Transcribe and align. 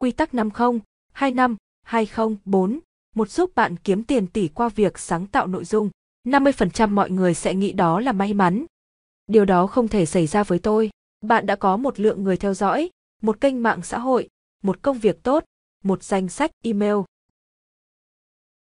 Quy 0.00 0.12
tắc 0.12 0.34
50, 0.34 0.78
25, 1.12 1.56
204, 1.82 2.80
một 3.14 3.30
giúp 3.30 3.54
bạn 3.54 3.76
kiếm 3.76 4.04
tiền 4.04 4.26
tỷ 4.26 4.48
qua 4.48 4.68
việc 4.68 4.98
sáng 4.98 5.26
tạo 5.26 5.46
nội 5.46 5.64
dung. 5.64 5.90
50% 6.24 6.88
mọi 6.88 7.10
người 7.10 7.34
sẽ 7.34 7.54
nghĩ 7.54 7.72
đó 7.72 8.00
là 8.00 8.12
may 8.12 8.34
mắn. 8.34 8.64
Điều 9.26 9.44
đó 9.44 9.66
không 9.66 9.88
thể 9.88 10.06
xảy 10.06 10.26
ra 10.26 10.44
với 10.44 10.58
tôi. 10.58 10.90
Bạn 11.20 11.46
đã 11.46 11.56
có 11.56 11.76
một 11.76 12.00
lượng 12.00 12.24
người 12.24 12.36
theo 12.36 12.54
dõi, 12.54 12.90
một 13.22 13.40
kênh 13.40 13.62
mạng 13.62 13.82
xã 13.82 13.98
hội, 13.98 14.28
một 14.62 14.82
công 14.82 14.98
việc 14.98 15.22
tốt, 15.22 15.44
một 15.84 16.02
danh 16.02 16.28
sách 16.28 16.50
email. 16.62 16.96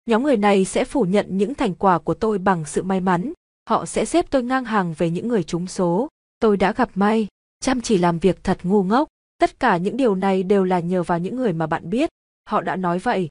Nhóm 0.06 0.24
người 0.24 0.38
này 0.38 0.66
sẽ 0.66 0.86
phủ 0.86 1.04
nhận 1.04 1.38
những 1.38 1.56
thành 1.56 1.76
quả 1.76 2.00
của 2.00 2.14
tôi 2.14 2.38
bằng 2.38 2.66
sự 2.66 2.84
may 2.84 3.02
mắn. 3.02 3.34
Họ 3.70 3.86
sẽ 3.86 4.06
xếp 4.06 4.26
tôi 4.30 4.44
ngang 4.44 4.66
hàng 4.66 4.94
về 4.98 5.10
những 5.10 5.28
người 5.28 5.44
trúng 5.44 5.68
số. 5.68 6.08
Tôi 6.40 6.58
đã 6.58 6.74
gặp 6.74 6.90
may, 6.96 7.28
chăm 7.60 7.82
chỉ 7.82 7.98
làm 7.98 8.20
việc 8.20 8.44
thật 8.44 8.58
ngu 8.64 8.84
ngốc. 8.84 9.08
Tất 9.40 9.60
cả 9.60 9.78
những 9.78 9.98
điều 9.98 10.16
này 10.16 10.44
đều 10.44 10.64
là 10.64 10.80
nhờ 10.80 11.04
vào 11.04 11.20
những 11.20 11.36
người 11.36 11.54
mà 11.54 11.68
bạn 11.68 11.90
biết. 11.90 12.10
Họ 12.46 12.62
đã 12.62 12.76
nói 12.76 13.00
vậy. 13.00 13.30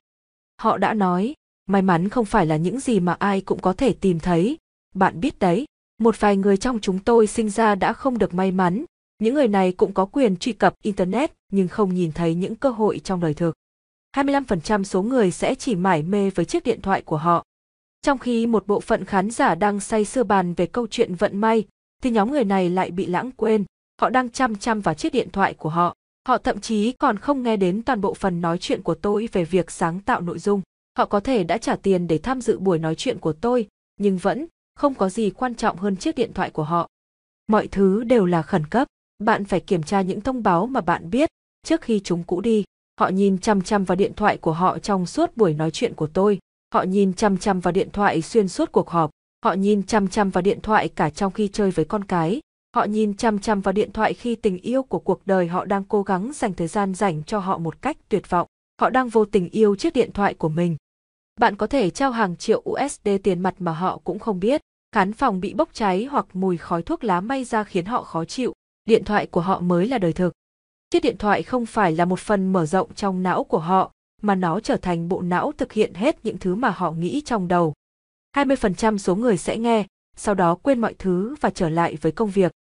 Họ 0.60 0.78
đã 0.78 0.94
nói, 0.94 1.34
may 1.66 1.82
mắn 1.82 2.08
không 2.08 2.24
phải 2.24 2.46
là 2.46 2.56
những 2.56 2.80
gì 2.80 3.00
mà 3.00 3.12
ai 3.12 3.40
cũng 3.40 3.60
có 3.60 3.72
thể 3.72 3.92
tìm 3.92 4.20
thấy. 4.20 4.56
Bạn 4.94 5.20
biết 5.20 5.38
đấy, 5.38 5.66
một 5.98 6.20
vài 6.20 6.36
người 6.36 6.56
trong 6.56 6.80
chúng 6.80 6.98
tôi 6.98 7.26
sinh 7.26 7.50
ra 7.50 7.74
đã 7.74 7.92
không 7.92 8.18
được 8.18 8.34
may 8.34 8.50
mắn. 8.50 8.84
Những 9.18 9.34
người 9.34 9.48
này 9.48 9.72
cũng 9.72 9.92
có 9.92 10.04
quyền 10.04 10.36
truy 10.36 10.52
cập 10.52 10.74
Internet 10.82 11.32
nhưng 11.52 11.68
không 11.68 11.94
nhìn 11.94 12.12
thấy 12.12 12.34
những 12.34 12.56
cơ 12.56 12.70
hội 12.70 12.98
trong 12.98 13.20
đời 13.20 13.34
thực. 13.34 13.54
25% 14.16 14.84
số 14.84 15.02
người 15.02 15.30
sẽ 15.30 15.54
chỉ 15.54 15.74
mải 15.74 16.02
mê 16.02 16.30
với 16.30 16.44
chiếc 16.44 16.64
điện 16.64 16.82
thoại 16.82 17.02
của 17.02 17.16
họ. 17.16 17.44
Trong 18.02 18.18
khi 18.18 18.46
một 18.46 18.66
bộ 18.66 18.80
phận 18.80 19.04
khán 19.04 19.30
giả 19.30 19.54
đang 19.54 19.80
say 19.80 20.04
sưa 20.04 20.22
bàn 20.22 20.54
về 20.54 20.66
câu 20.66 20.86
chuyện 20.86 21.14
vận 21.14 21.36
may, 21.36 21.66
thì 22.02 22.10
nhóm 22.10 22.30
người 22.30 22.44
này 22.44 22.70
lại 22.70 22.90
bị 22.90 23.06
lãng 23.06 23.30
quên, 23.32 23.64
họ 24.00 24.10
đang 24.10 24.30
chăm 24.30 24.56
chăm 24.56 24.80
vào 24.80 24.94
chiếc 24.94 25.12
điện 25.12 25.28
thoại 25.30 25.54
của 25.54 25.68
họ. 25.68 25.94
Họ 26.28 26.38
thậm 26.38 26.60
chí 26.60 26.92
còn 26.92 27.18
không 27.18 27.42
nghe 27.42 27.56
đến 27.56 27.82
toàn 27.82 28.00
bộ 28.00 28.14
phần 28.14 28.40
nói 28.40 28.58
chuyện 28.58 28.82
của 28.82 28.94
tôi 28.94 29.28
về 29.32 29.44
việc 29.44 29.70
sáng 29.70 30.00
tạo 30.00 30.20
nội 30.20 30.38
dung. 30.38 30.62
Họ 30.98 31.06
có 31.06 31.20
thể 31.20 31.44
đã 31.44 31.58
trả 31.58 31.76
tiền 31.76 32.06
để 32.06 32.18
tham 32.18 32.40
dự 32.40 32.58
buổi 32.58 32.78
nói 32.78 32.94
chuyện 32.94 33.18
của 33.18 33.32
tôi, 33.32 33.68
nhưng 34.00 34.18
vẫn 34.18 34.46
không 34.74 34.94
có 34.94 35.08
gì 35.08 35.30
quan 35.30 35.54
trọng 35.54 35.76
hơn 35.76 35.96
chiếc 35.96 36.14
điện 36.14 36.32
thoại 36.34 36.50
của 36.50 36.62
họ. 36.62 36.88
Mọi 37.46 37.66
thứ 37.66 38.04
đều 38.04 38.26
là 38.26 38.42
khẩn 38.42 38.66
cấp, 38.66 38.88
bạn 39.18 39.44
phải 39.44 39.60
kiểm 39.60 39.82
tra 39.82 40.00
những 40.00 40.20
thông 40.20 40.42
báo 40.42 40.66
mà 40.66 40.80
bạn 40.80 41.10
biết 41.10 41.28
trước 41.62 41.80
khi 41.80 42.00
chúng 42.04 42.22
cũ 42.24 42.40
đi. 42.40 42.64
Họ 43.00 43.08
nhìn 43.08 43.38
chăm 43.38 43.62
chăm 43.62 43.84
vào 43.84 43.96
điện 43.96 44.12
thoại 44.16 44.36
của 44.36 44.52
họ 44.52 44.78
trong 44.78 45.06
suốt 45.06 45.36
buổi 45.36 45.54
nói 45.54 45.70
chuyện 45.70 45.94
của 45.94 46.06
tôi. 46.06 46.38
Họ 46.74 46.82
nhìn 46.82 47.14
chăm 47.14 47.38
chăm 47.38 47.60
vào 47.60 47.72
điện 47.72 47.88
thoại 47.92 48.22
xuyên 48.22 48.48
suốt 48.48 48.72
cuộc 48.72 48.90
họp. 48.90 49.10
Họ 49.44 49.52
nhìn 49.52 49.82
chăm 49.82 50.08
chăm 50.08 50.30
vào 50.30 50.42
điện 50.42 50.60
thoại 50.62 50.88
cả 50.88 51.10
trong 51.10 51.32
khi 51.32 51.48
chơi 51.48 51.70
với 51.70 51.84
con 51.84 52.04
cái. 52.04 52.40
Họ 52.74 52.84
nhìn 52.84 53.16
chăm 53.16 53.38
chăm 53.38 53.60
vào 53.60 53.72
điện 53.72 53.92
thoại 53.92 54.14
khi 54.14 54.34
tình 54.34 54.58
yêu 54.58 54.82
của 54.82 54.98
cuộc 54.98 55.26
đời 55.26 55.48
họ 55.48 55.64
đang 55.64 55.84
cố 55.84 56.02
gắng 56.02 56.32
dành 56.34 56.54
thời 56.54 56.68
gian 56.68 56.94
dành 56.94 57.22
cho 57.24 57.38
họ 57.38 57.58
một 57.58 57.82
cách 57.82 57.96
tuyệt 58.08 58.30
vọng. 58.30 58.46
Họ 58.80 58.90
đang 58.90 59.08
vô 59.08 59.24
tình 59.24 59.48
yêu 59.48 59.76
chiếc 59.76 59.92
điện 59.92 60.12
thoại 60.12 60.34
của 60.34 60.48
mình. 60.48 60.76
Bạn 61.40 61.56
có 61.56 61.66
thể 61.66 61.90
trao 61.90 62.10
hàng 62.10 62.36
triệu 62.36 62.62
USD 62.70 63.08
tiền 63.22 63.40
mặt 63.40 63.54
mà 63.58 63.72
họ 63.72 64.00
cũng 64.04 64.18
không 64.18 64.40
biết. 64.40 64.60
Khán 64.92 65.12
phòng 65.12 65.40
bị 65.40 65.54
bốc 65.54 65.68
cháy 65.72 66.04
hoặc 66.04 66.26
mùi 66.32 66.56
khói 66.56 66.82
thuốc 66.82 67.04
lá 67.04 67.20
may 67.20 67.44
ra 67.44 67.64
khiến 67.64 67.84
họ 67.84 68.02
khó 68.02 68.24
chịu. 68.24 68.52
Điện 68.84 69.04
thoại 69.04 69.26
của 69.26 69.40
họ 69.40 69.60
mới 69.60 69.88
là 69.88 69.98
đời 69.98 70.12
thực. 70.12 70.32
Chiếc 70.90 71.02
điện 71.02 71.16
thoại 71.18 71.42
không 71.42 71.66
phải 71.66 71.92
là 71.92 72.04
một 72.04 72.20
phần 72.20 72.52
mở 72.52 72.66
rộng 72.66 72.94
trong 72.94 73.22
não 73.22 73.44
của 73.44 73.58
họ, 73.58 73.92
mà 74.22 74.34
nó 74.34 74.60
trở 74.60 74.76
thành 74.76 75.08
bộ 75.08 75.20
não 75.20 75.52
thực 75.52 75.72
hiện 75.72 75.94
hết 75.94 76.18
những 76.22 76.38
thứ 76.38 76.54
mà 76.54 76.70
họ 76.70 76.92
nghĩ 76.92 77.20
trong 77.20 77.48
đầu. 77.48 77.74
20% 78.36 78.98
số 78.98 79.14
người 79.14 79.36
sẽ 79.36 79.56
nghe, 79.56 79.86
sau 80.18 80.34
đó 80.34 80.54
quên 80.54 80.80
mọi 80.80 80.94
thứ 80.98 81.34
và 81.40 81.50
trở 81.50 81.68
lại 81.68 81.96
với 82.00 82.12
công 82.12 82.30
việc. 82.30 82.52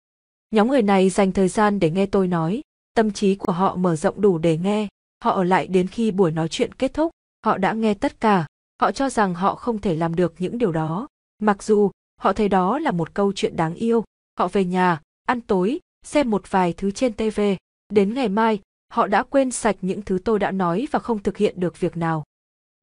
Nhóm 0.52 0.67
người 0.67 0.81
này 0.81 1.09
dành 1.09 1.31
thời 1.31 1.47
gian 1.47 1.80
để 1.80 1.91
nghe 1.91 2.05
tôi 2.05 2.27
nói, 2.27 2.61
tâm 2.94 3.11
trí 3.11 3.36
của 3.36 3.52
họ 3.52 3.75
mở 3.75 3.95
rộng 3.95 4.22
đủ 4.22 4.38
để 4.38 4.58
nghe, 4.58 4.88
họ 5.23 5.31
ở 5.31 5.44
lại 5.44 5.67
đến 5.67 5.88
khi 5.88 6.11
buổi 6.11 6.31
nói 6.31 6.47
chuyện 6.47 6.73
kết 6.73 6.94
thúc, 6.94 7.11
họ 7.45 7.58
đã 7.58 7.73
nghe 7.73 7.94
tất 7.94 8.19
cả, 8.19 8.45
họ 8.81 8.91
cho 8.91 9.09
rằng 9.09 9.33
họ 9.33 9.55
không 9.55 9.81
thể 9.81 9.95
làm 9.95 10.16
được 10.16 10.33
những 10.39 10.58
điều 10.58 10.72
đó. 10.72 11.08
Mặc 11.39 11.64
dù, 11.64 11.91
họ 12.22 12.33
thấy 12.33 12.49
đó 12.49 12.80
là 12.80 12.91
một 12.91 13.14
câu 13.14 13.33
chuyện 13.36 13.55
đáng 13.55 13.76
yêu, 13.76 14.03
họ 14.39 14.48
về 14.48 14.65
nhà, 14.65 15.02
ăn 15.27 15.42
tối, 15.42 15.80
xem 16.05 16.30
một 16.30 16.52
vài 16.52 16.73
thứ 16.73 16.92
trên 16.92 17.14
TV, 17.14 17.42
đến 17.89 18.14
ngày 18.14 18.30
mai, 18.30 18.59
họ 18.93 19.08
đã 19.08 19.23
quên 19.23 19.52
sạch 19.52 19.76
những 19.82 20.02
thứ 20.02 20.20
tôi 20.26 20.39
đã 20.39 20.52
nói 20.52 20.87
và 20.92 20.99
không 20.99 21.23
thực 21.23 21.37
hiện 21.37 21.59
được 21.59 21.80
việc 21.80 21.98
nào. 21.98 22.23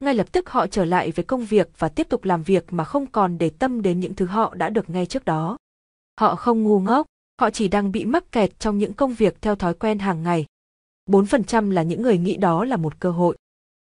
Ngay 0.00 0.14
lập 0.14 0.32
tức 0.32 0.50
họ 0.50 0.66
trở 0.66 0.84
lại 0.84 1.10
với 1.10 1.24
công 1.24 1.44
việc 1.44 1.70
và 1.78 1.88
tiếp 1.88 2.08
tục 2.08 2.24
làm 2.24 2.42
việc 2.42 2.72
mà 2.72 2.84
không 2.84 3.06
còn 3.06 3.38
để 3.38 3.50
tâm 3.50 3.82
đến 3.82 4.00
những 4.00 4.14
thứ 4.14 4.26
họ 4.26 4.54
đã 4.54 4.70
được 4.70 4.90
nghe 4.90 5.06
trước 5.06 5.24
đó. 5.24 5.56
Họ 6.20 6.36
không 6.36 6.62
ngu 6.62 6.80
ngốc, 6.80 7.06
họ 7.40 7.50
chỉ 7.50 7.68
đang 7.68 7.92
bị 7.92 8.04
mắc 8.04 8.32
kẹt 8.32 8.60
trong 8.60 8.78
những 8.78 8.92
công 8.92 9.14
việc 9.14 9.42
theo 9.42 9.54
thói 9.54 9.74
quen 9.74 9.98
hàng 9.98 10.22
ngày. 10.22 10.46
4% 11.06 11.70
là 11.70 11.82
những 11.82 12.02
người 12.02 12.18
nghĩ 12.18 12.36
đó 12.36 12.64
là 12.64 12.76
một 12.76 13.00
cơ 13.00 13.10
hội. 13.10 13.36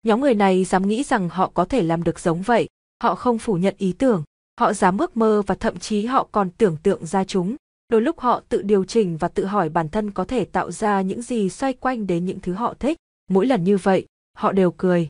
Nhóm 0.04 0.22
người 0.22 0.34
này 0.34 0.64
dám 0.64 0.88
nghĩ 0.88 1.04
rằng 1.04 1.30
họ 1.30 1.52
có 1.54 1.66
thể 1.66 1.84
làm 1.84 2.04
được 2.04 2.20
giống 2.20 2.42
vậy, 2.42 2.68
họ 3.04 3.16
không 3.16 3.38
phủ 3.38 3.54
nhận 3.54 3.76
ý 3.78 3.94
tưởng, 3.94 4.24
họ 4.60 4.74
dám 4.74 4.98
ước 4.98 5.18
mơ 5.18 5.42
và 5.48 5.56
thậm 5.56 5.80
chí 5.80 6.06
họ 6.06 6.28
còn 6.32 6.50
tưởng 6.50 6.78
tượng 6.84 7.06
ra 7.06 7.24
chúng. 7.24 7.56
Đôi 7.90 8.02
lúc 8.02 8.20
họ 8.20 8.42
tự 8.50 8.62
điều 8.62 8.86
chỉnh 8.86 9.18
và 9.18 9.28
tự 9.28 9.46
hỏi 9.46 9.70
bản 9.70 9.90
thân 9.90 10.12
có 10.12 10.26
thể 10.26 10.46
tạo 10.46 10.72
ra 10.72 11.02
những 11.02 11.22
gì 11.22 11.50
xoay 11.50 11.74
quanh 11.74 12.08
đến 12.08 12.26
những 12.26 12.40
thứ 12.40 12.54
họ 12.54 12.74
thích. 12.80 12.98
Mỗi 13.30 13.46
lần 13.46 13.64
như 13.64 13.78
vậy, 13.78 14.06
họ 14.38 14.52
đều 14.52 14.72
cười. 14.72 15.08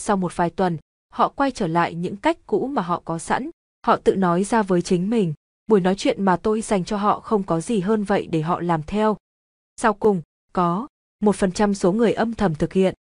Sau 0.00 0.16
một 0.16 0.36
vài 0.36 0.50
tuần, 0.50 0.78
họ 1.12 1.28
quay 1.28 1.50
trở 1.50 1.66
lại 1.66 1.94
những 1.94 2.16
cách 2.16 2.38
cũ 2.46 2.66
mà 2.66 2.82
họ 2.82 3.02
có 3.04 3.18
sẵn. 3.18 3.50
Họ 3.86 3.96
tự 3.96 4.14
nói 4.14 4.44
ra 4.44 4.62
với 4.62 4.82
chính 4.82 5.10
mình, 5.10 5.34
buổi 5.66 5.80
nói 5.80 5.94
chuyện 5.94 6.24
mà 6.24 6.36
tôi 6.36 6.60
dành 6.60 6.84
cho 6.84 6.96
họ 6.96 7.20
không 7.20 7.42
có 7.42 7.60
gì 7.60 7.80
hơn 7.80 8.04
vậy 8.04 8.26
để 8.26 8.40
họ 8.40 8.60
làm 8.60 8.82
theo. 8.82 9.16
Sau 9.76 9.94
cùng, 9.94 10.22
có 10.52 10.88
một 11.20 11.36
phần 11.36 11.52
trăm 11.52 11.74
số 11.74 11.92
người 11.92 12.12
âm 12.12 12.34
thầm 12.34 12.54
thực 12.54 12.72
hiện. 12.72 12.94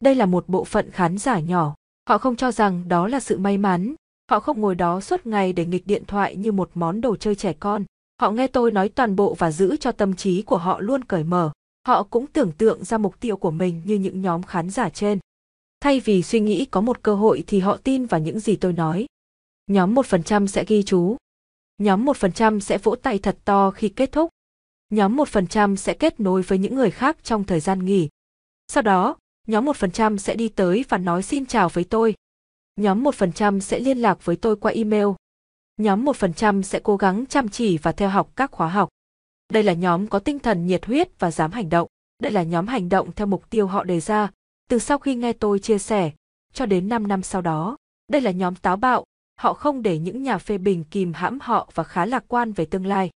Đây 0.00 0.14
là 0.14 0.26
một 0.26 0.48
bộ 0.48 0.64
phận 0.64 0.90
khán 0.90 1.18
giả 1.18 1.38
nhỏ, 1.40 1.74
họ 2.08 2.18
không 2.18 2.36
cho 2.36 2.52
rằng 2.52 2.88
đó 2.88 3.08
là 3.08 3.20
sự 3.20 3.38
may 3.38 3.58
mắn, 3.58 3.94
họ 4.30 4.40
không 4.40 4.60
ngồi 4.60 4.74
đó 4.74 5.00
suốt 5.00 5.26
ngày 5.26 5.52
để 5.52 5.66
nghịch 5.66 5.86
điện 5.86 6.02
thoại 6.06 6.36
như 6.36 6.52
một 6.52 6.70
món 6.74 7.00
đồ 7.00 7.16
chơi 7.16 7.34
trẻ 7.34 7.52
con. 7.60 7.84
Họ 8.20 8.30
nghe 8.30 8.46
tôi 8.46 8.70
nói 8.70 8.88
toàn 8.88 9.16
bộ 9.16 9.34
và 9.38 9.50
giữ 9.50 9.76
cho 9.76 9.92
tâm 9.92 10.14
trí 10.14 10.42
của 10.42 10.58
họ 10.58 10.80
luôn 10.80 11.04
cởi 11.04 11.24
mở. 11.24 11.50
Họ 11.86 12.02
cũng 12.02 12.26
tưởng 12.26 12.52
tượng 12.52 12.84
ra 12.84 12.98
mục 12.98 13.20
tiêu 13.20 13.36
của 13.36 13.50
mình 13.50 13.82
như 13.84 13.94
những 13.94 14.22
nhóm 14.22 14.42
khán 14.42 14.70
giả 14.70 14.88
trên. 14.88 15.18
Thay 15.80 16.00
vì 16.00 16.22
suy 16.22 16.40
nghĩ 16.40 16.64
có 16.64 16.80
một 16.80 17.02
cơ 17.02 17.14
hội 17.14 17.44
thì 17.46 17.58
họ 17.58 17.76
tin 17.76 18.06
vào 18.06 18.20
những 18.20 18.40
gì 18.40 18.56
tôi 18.56 18.72
nói. 18.72 19.06
Nhóm 19.66 19.94
1% 19.94 20.46
sẽ 20.46 20.64
ghi 20.68 20.82
chú. 20.82 21.16
Nhóm 21.78 22.04
1% 22.04 22.60
sẽ 22.60 22.78
vỗ 22.78 22.96
tay 22.96 23.18
thật 23.18 23.38
to 23.44 23.70
khi 23.70 23.88
kết 23.88 24.12
thúc. 24.12 24.30
Nhóm 24.90 25.16
1% 25.16 25.76
sẽ 25.76 25.94
kết 25.94 26.20
nối 26.20 26.42
với 26.42 26.58
những 26.58 26.74
người 26.74 26.90
khác 26.90 27.16
trong 27.22 27.44
thời 27.44 27.60
gian 27.60 27.84
nghỉ. 27.84 28.08
Sau 28.68 28.82
đó, 28.82 29.16
nhóm 29.46 29.64
1% 29.64 30.16
sẽ 30.16 30.34
đi 30.34 30.48
tới 30.48 30.84
và 30.88 30.98
nói 30.98 31.22
xin 31.22 31.46
chào 31.46 31.68
với 31.68 31.84
tôi. 31.84 32.14
Nhóm 32.76 33.04
1% 33.04 33.60
sẽ 33.60 33.78
liên 33.78 33.98
lạc 33.98 34.24
với 34.24 34.36
tôi 34.36 34.56
qua 34.56 34.72
email. 34.72 35.06
Nhóm 35.76 36.04
1% 36.04 36.62
sẽ 36.62 36.80
cố 36.82 36.96
gắng 36.96 37.26
chăm 37.26 37.48
chỉ 37.48 37.78
và 37.78 37.92
theo 37.92 38.08
học 38.08 38.32
các 38.36 38.50
khóa 38.50 38.68
học. 38.68 38.88
Đây 39.52 39.62
là 39.62 39.72
nhóm 39.72 40.06
có 40.06 40.18
tinh 40.18 40.38
thần 40.38 40.66
nhiệt 40.66 40.84
huyết 40.86 41.18
và 41.18 41.30
dám 41.30 41.52
hành 41.52 41.68
động. 41.68 41.88
Đây 42.22 42.32
là 42.32 42.42
nhóm 42.42 42.66
hành 42.66 42.88
động 42.88 43.12
theo 43.12 43.26
mục 43.26 43.50
tiêu 43.50 43.66
họ 43.66 43.84
đề 43.84 44.00
ra, 44.00 44.30
từ 44.68 44.78
sau 44.78 44.98
khi 44.98 45.14
nghe 45.14 45.32
tôi 45.32 45.58
chia 45.58 45.78
sẻ, 45.78 46.10
cho 46.52 46.66
đến 46.66 46.88
5 46.88 47.08
năm 47.08 47.22
sau 47.22 47.42
đó. 47.42 47.76
Đây 48.08 48.20
là 48.20 48.30
nhóm 48.30 48.54
táo 48.54 48.76
bạo, 48.76 49.04
họ 49.40 49.54
không 49.54 49.82
để 49.82 49.98
những 49.98 50.22
nhà 50.22 50.38
phê 50.38 50.58
bình 50.58 50.84
kìm 50.84 51.12
hãm 51.12 51.38
họ 51.40 51.70
và 51.74 51.84
khá 51.84 52.06
lạc 52.06 52.24
quan 52.28 52.52
về 52.52 52.64
tương 52.64 52.86
lai. 52.86 53.10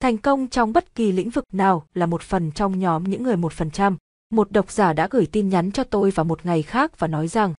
Thành 0.00 0.18
công 0.18 0.48
trong 0.48 0.72
bất 0.72 0.94
kỳ 0.94 1.12
lĩnh 1.12 1.30
vực 1.30 1.44
nào 1.52 1.86
là 1.94 2.06
một 2.06 2.22
phần 2.22 2.52
trong 2.52 2.78
nhóm 2.78 3.04
những 3.04 3.22
người 3.22 3.36
1%. 3.36 3.96
Một 4.30 4.52
độc 4.52 4.70
giả 4.70 4.92
đã 4.92 5.08
gửi 5.10 5.26
tin 5.26 5.48
nhắn 5.48 5.72
cho 5.72 5.84
tôi 5.84 6.10
vào 6.10 6.24
một 6.24 6.46
ngày 6.46 6.62
khác 6.62 6.98
và 6.98 7.06
nói 7.06 7.28
rằng 7.28 7.54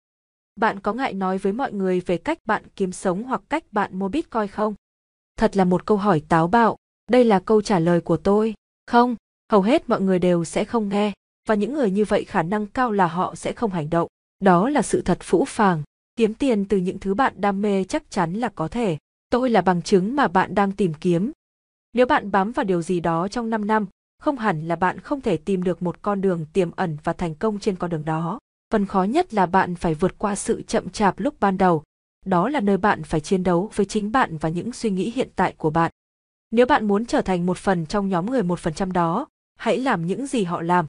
bạn 0.56 0.80
có 0.80 0.94
ngại 0.94 1.14
nói 1.14 1.38
với 1.38 1.54
mọi 1.54 1.74
người 1.74 2.00
về 2.00 2.18
cách 2.18 2.40
bạn 2.46 2.64
kiếm 2.76 2.92
sống 2.92 3.24
hoặc 3.24 3.42
cách 3.50 3.64
bạn 3.72 4.00
mua 4.00 4.08
Bitcoin 4.08 4.48
không? 4.48 4.74
Thật 5.38 5.58
là 5.58 5.66
một 5.66 5.86
câu 5.86 5.98
hỏi 5.98 6.22
táo 6.30 6.48
bạo, 6.48 6.78
đây 7.12 7.24
là 7.24 7.40
câu 7.40 7.62
trả 7.62 7.80
lời 7.80 8.02
của 8.02 8.18
tôi. 8.18 8.54
Không, 8.88 9.16
hầu 9.52 9.62
hết 9.62 9.90
mọi 9.90 10.02
người 10.02 10.20
đều 10.20 10.46
sẽ 10.46 10.66
không 10.66 10.90
nghe, 10.90 11.14
và 11.48 11.56
những 11.56 11.74
người 11.74 11.92
như 11.92 12.06
vậy 12.06 12.24
khả 12.24 12.44
năng 12.44 12.68
cao 12.68 12.92
là 12.92 13.08
họ 13.08 13.36
sẽ 13.36 13.54
không 13.54 13.72
hành 13.72 13.90
động. 13.90 14.08
Đó 14.40 14.70
là 14.70 14.82
sự 14.82 15.02
thật 15.02 15.18
phũ 15.22 15.46
phàng. 15.46 15.84
Kiếm 16.16 16.34
tiền 16.34 16.66
từ 16.66 16.78
những 16.78 17.00
thứ 17.00 17.14
bạn 17.14 17.34
đam 17.38 17.62
mê 17.62 17.84
chắc 17.84 18.12
chắn 18.12 18.34
là 18.34 18.50
có 18.50 18.68
thể. 18.68 18.98
Tôi 19.30 19.50
là 19.50 19.62
bằng 19.62 19.82
chứng 19.82 20.16
mà 20.16 20.28
bạn 20.28 20.56
đang 20.56 20.72
tìm 20.72 20.94
kiếm. 20.94 21.32
Nếu 21.94 22.06
bạn 22.06 22.32
bám 22.32 22.52
vào 22.52 22.64
điều 22.64 22.82
gì 22.82 23.00
đó 23.00 23.28
trong 23.28 23.50
5 23.50 23.68
năm, 23.68 23.86
không 24.20 24.38
hẳn 24.38 24.68
là 24.68 24.76
bạn 24.76 25.00
không 25.00 25.22
thể 25.22 25.38
tìm 25.38 25.64
được 25.64 25.82
một 25.82 26.02
con 26.02 26.22
đường 26.22 26.46
tiềm 26.54 26.72
ẩn 26.76 26.98
và 27.04 27.14
thành 27.14 27.36
công 27.36 27.60
trên 27.60 27.76
con 27.76 27.90
đường 27.90 28.06
đó. 28.06 28.40
Phần 28.72 28.86
khó 28.86 29.04
nhất 29.04 29.34
là 29.34 29.46
bạn 29.46 29.76
phải 29.76 29.94
vượt 29.94 30.18
qua 30.18 30.36
sự 30.36 30.62
chậm 30.62 30.90
chạp 30.90 31.20
lúc 31.20 31.40
ban 31.40 31.58
đầu. 31.58 31.84
Đó 32.26 32.50
là 32.50 32.60
nơi 32.60 32.78
bạn 32.78 33.04
phải 33.04 33.20
chiến 33.20 33.44
đấu 33.44 33.72
với 33.76 33.86
chính 33.86 34.12
bạn 34.12 34.38
và 34.38 34.50
những 34.50 34.72
suy 34.72 34.90
nghĩ 34.90 35.12
hiện 35.16 35.30
tại 35.36 35.54
của 35.58 35.70
bạn. 35.70 35.92
Nếu 36.52 36.66
bạn 36.66 36.88
muốn 36.88 37.06
trở 37.06 37.22
thành 37.22 37.46
một 37.46 37.58
phần 37.58 37.86
trong 37.86 38.10
nhóm 38.10 38.32
người 38.32 38.44
một 38.44 38.60
phần 38.60 38.74
trăm 38.74 38.92
đó, 38.92 39.28
hãy 39.56 39.78
làm 39.78 40.08
những 40.08 40.28
gì 40.28 40.44
họ 40.44 40.62
làm. 40.62 40.86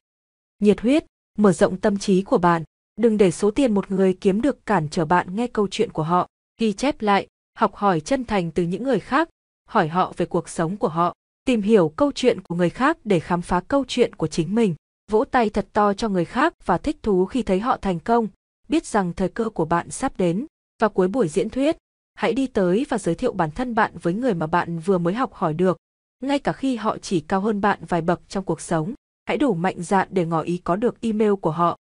Nhiệt 0.63 0.81
huyết, 0.81 1.05
mở 1.39 1.53
rộng 1.53 1.77
tâm 1.77 1.99
trí 1.99 2.23
của 2.23 2.39
bạn. 2.39 2.63
Đừng 2.97 3.19
để 3.19 3.31
số 3.31 3.51
tiền 3.51 3.75
một 3.75 3.91
người 3.91 4.19
kiếm 4.21 4.43
được 4.43 4.67
cản 4.67 4.89
trở 4.89 5.05
bạn 5.05 5.37
nghe 5.37 5.47
câu 5.47 5.69
chuyện 5.71 5.93
của 5.93 6.03
họ. 6.03 6.29
Ghi 6.61 6.73
chép 6.73 7.03
lại, 7.03 7.27
học 7.55 7.75
hỏi 7.75 8.01
chân 8.01 8.25
thành 8.25 8.51
từ 8.51 8.63
những 8.63 8.83
người 8.83 9.01
khác, 9.01 9.29
hỏi 9.69 9.89
họ 9.89 10.13
về 10.17 10.27
cuộc 10.27 10.49
sống 10.49 10.77
của 10.77 10.89
họ, 10.89 11.15
tìm 11.45 11.63
hiểu 11.63 11.93
câu 11.97 12.13
chuyện 12.13 12.43
của 12.43 12.55
người 12.55 12.71
khác 12.71 12.99
để 13.05 13.21
khám 13.21 13.43
phá 13.43 13.61
câu 13.69 13.85
chuyện 13.89 14.15
của 14.15 14.27
chính 14.27 14.55
mình. 14.55 14.75
Vỗ 15.11 15.25
tay 15.25 15.51
thật 15.51 15.67
to 15.73 15.95
cho 15.95 16.09
người 16.09 16.25
khác 16.25 16.55
và 16.67 16.79
thích 16.79 16.97
thú 17.03 17.25
khi 17.27 17.43
thấy 17.43 17.61
họ 17.61 17.77
thành 17.77 18.01
công, 18.01 18.29
biết 18.69 18.87
rằng 18.87 19.13
thời 19.13 19.29
cơ 19.29 19.49
của 19.51 19.65
bạn 19.65 19.91
sắp 19.91 20.17
đến. 20.17 20.47
Và 20.81 20.89
cuối 20.89 21.09
buổi 21.09 21.29
diễn 21.29 21.51
thuyết, 21.51 21.77
hãy 22.15 22.33
đi 22.33 22.47
tới 22.47 22.87
và 22.89 22.99
giới 22.99 23.15
thiệu 23.15 23.33
bản 23.33 23.51
thân 23.51 23.75
bạn 23.75 23.93
với 24.03 24.15
người 24.15 24.35
mà 24.35 24.47
bạn 24.47 24.79
vừa 24.79 24.99
mới 24.99 25.15
học 25.15 25.35
hỏi 25.35 25.55
được, 25.55 25.79
ngay 26.23 26.39
cả 26.39 26.53
khi 26.53 26.77
họ 26.77 26.99
chỉ 26.99 27.21
cao 27.21 27.41
hơn 27.41 27.61
bạn 27.61 27.79
vài 27.89 28.01
bậc 28.01 28.21
trong 28.29 28.45
cuộc 28.45 28.61
sống. 28.61 28.95
Hãy 29.29 29.37
đủ 29.37 29.55
mạnh 29.55 29.83
dạn 29.83 30.09
để 30.11 30.27
ngỏ 30.27 30.41
ý 30.41 30.61
có 30.65 30.77
được 30.77 31.01
email 31.01 31.33
của 31.35 31.51
họ. 31.51 31.79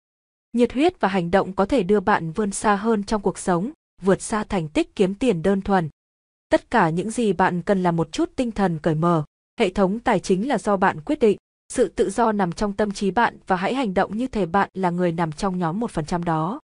Nhiệt 0.53 0.73
huyết 0.73 1.01
và 1.01 1.09
hành 1.09 1.31
động 1.31 1.53
có 1.53 1.67
thể 1.67 1.83
đưa 1.83 2.01
bạn 2.01 2.33
vươn 2.33 2.51
xa 2.51 2.77
hơn 2.77 3.05
trong 3.05 3.23
cuộc 3.23 3.39
sống, 3.39 3.71
vượt 4.03 4.23
xa 4.23 4.45
thành 4.45 4.69
tích 4.69 4.97
kiếm 4.97 5.15
tiền 5.15 5.43
đơn 5.43 5.63
thuần. 5.63 5.89
Tất 6.49 6.71
cả 6.71 6.91
những 6.91 7.11
gì 7.11 7.33
bạn 7.33 7.63
cần 7.63 7.83
là 7.83 7.91
một 7.91 8.13
chút 8.13 8.31
tinh 8.37 8.51
thần 8.51 8.79
cởi 8.79 8.95
mở. 8.95 9.25
Hệ 9.59 9.71
thống 9.71 9.99
tài 9.99 10.21
chính 10.21 10.49
là 10.49 10.59
do 10.59 10.77
bạn 10.77 11.01
quyết 11.01 11.19
định. 11.19 11.37
Sự 11.69 11.89
tự 11.89 12.11
do 12.11 12.33
nằm 12.33 12.53
trong 12.53 12.73
tâm 12.73 12.93
trí 12.93 13.11
bạn 13.11 13.39
và 13.47 13.57
hãy 13.57 13.75
hành 13.75 13.95
động 13.95 14.17
như 14.17 14.27
thể 14.27 14.47
bạn 14.47 14.69
là 14.75 14.91
người 14.91 15.13
nằm 15.13 15.33
trong 15.33 15.59
nhóm 15.59 15.81
1% 15.81 16.25
đó. 16.25 16.61